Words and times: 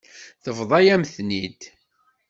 Tebḍa-yam-ten-id. 0.43 1.61